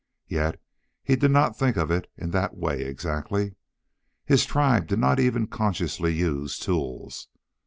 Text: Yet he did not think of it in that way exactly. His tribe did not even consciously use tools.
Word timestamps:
Yet 0.27 0.59
he 1.03 1.15
did 1.15 1.29
not 1.29 1.55
think 1.55 1.77
of 1.77 1.91
it 1.91 2.09
in 2.17 2.31
that 2.31 2.57
way 2.57 2.81
exactly. 2.81 3.53
His 4.25 4.47
tribe 4.47 4.87
did 4.87 4.97
not 4.97 5.19
even 5.19 5.45
consciously 5.45 6.11
use 6.15 6.57
tools. 6.57 7.27